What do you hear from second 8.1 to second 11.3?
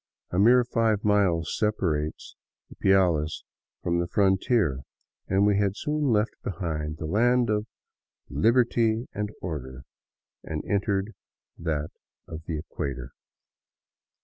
Liberty and Order" and entered